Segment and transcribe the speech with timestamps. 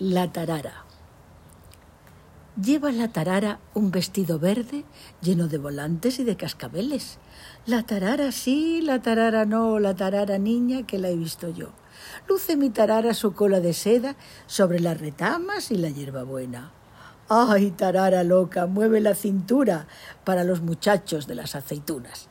[0.00, 0.84] La tarara.
[2.62, 4.84] Lleva la tarara un vestido verde
[5.20, 7.18] lleno de volantes y de cascabeles.
[7.66, 11.70] La tarara sí, la tarara no, la tarara niña que la he visto yo.
[12.28, 14.14] Luce mi tarara su cola de seda
[14.46, 16.70] sobre las retamas y la hierbabuena.
[17.28, 18.66] ¡Ay, tarara loca!
[18.66, 19.88] Mueve la cintura
[20.22, 22.26] para los muchachos de las aceitunas.